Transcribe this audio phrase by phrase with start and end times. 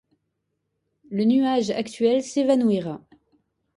[1.11, 3.01] Le nuage actuel s'évanouira.